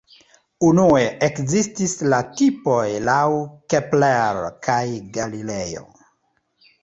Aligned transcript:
Unue 0.67 1.01
ekzistis 1.27 1.91
la 2.13 2.21
tipoj 2.39 2.87
laŭ 3.09 3.27
Kepler 3.73 4.39
kaj 4.69 4.81
Galilejo. 5.19 5.85